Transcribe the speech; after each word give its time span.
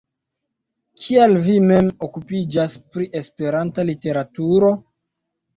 Kial 1.01 1.35
vi 1.43 1.57
mem 1.71 1.91
okupiĝas 2.09 2.79
pri 2.97 3.07
Esperanta 3.21 3.89
literaturo? 3.91 4.73